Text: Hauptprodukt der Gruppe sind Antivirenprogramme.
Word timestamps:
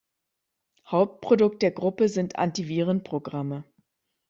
Hauptprodukt 0.89 1.61
der 1.61 1.69
Gruppe 1.69 2.09
sind 2.09 2.35
Antivirenprogramme. 2.37 3.65